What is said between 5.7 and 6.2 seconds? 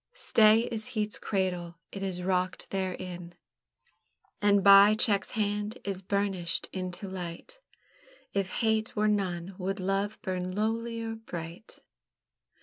is